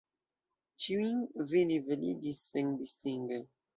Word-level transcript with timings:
Ĉiujn 0.85 1.21
vi 1.51 1.63
niveligis 1.73 2.43
sendistinge. 2.47 3.43